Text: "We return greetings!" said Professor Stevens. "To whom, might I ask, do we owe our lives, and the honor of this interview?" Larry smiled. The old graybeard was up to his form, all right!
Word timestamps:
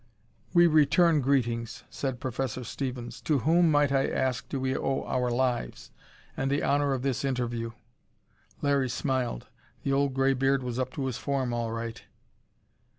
"We 0.51 0.65
return 0.65 1.21
greetings!" 1.21 1.83
said 1.91 2.19
Professor 2.19 2.63
Stevens. 2.63 3.21
"To 3.21 3.37
whom, 3.37 3.69
might 3.69 3.91
I 3.91 4.07
ask, 4.07 4.49
do 4.49 4.59
we 4.59 4.75
owe 4.75 5.03
our 5.03 5.29
lives, 5.29 5.91
and 6.35 6.49
the 6.49 6.63
honor 6.63 6.93
of 6.93 7.03
this 7.03 7.23
interview?" 7.23 7.73
Larry 8.63 8.89
smiled. 8.89 9.45
The 9.83 9.93
old 9.93 10.15
graybeard 10.15 10.63
was 10.63 10.79
up 10.79 10.91
to 10.93 11.05
his 11.05 11.19
form, 11.19 11.53
all 11.53 11.71
right! 11.71 12.03